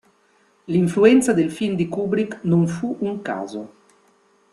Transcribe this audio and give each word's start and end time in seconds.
L'influenza 0.67 1.31
del 1.31 1.51
film 1.51 1.75
di 1.75 1.87
Kubrick 1.87 2.39
non 2.45 2.65
fu 2.67 2.97
un 3.01 3.21
caso. 3.21 3.73